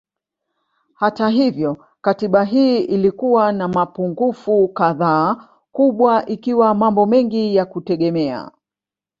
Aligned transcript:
Hata 0.93 1.29
hivyo 1.29 1.77
Katiba 2.01 2.43
hii 2.43 2.77
ilikuwa 2.79 3.51
na 3.51 3.67
mapungufu 3.67 4.67
kadhaa 4.67 5.47
kubwa 5.71 6.25
ikiwa 6.25 6.73
mambo 6.75 7.05
mengi 7.05 7.55
ya 7.55 7.65
kutegemea 7.65 8.51